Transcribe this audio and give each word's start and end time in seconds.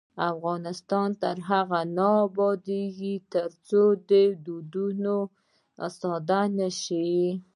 افغانستان 0.31 1.09
تر 1.21 1.35
هغو 1.49 1.81
نه 1.97 2.07
ابادیږي، 2.25 3.15
ترڅو 3.33 3.83
ودونه 4.49 5.15
ساده 5.99 6.41
نشي. 6.59 7.07